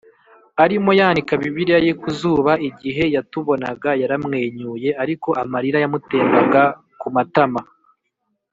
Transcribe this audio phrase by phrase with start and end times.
[0.63, 6.63] Arimo yanika bibiliya ye ku zuba igihe yatubonaga yaramwenyuye ariko amarira yamutembaga
[6.99, 7.61] ku matama